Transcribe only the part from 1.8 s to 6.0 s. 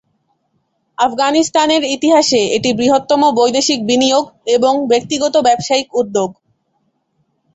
ইতিহাসে এটি বৃহত্তম বৈদেশিক বিনিয়োগ এবং ব্যক্তিগত ব্যবসায়িক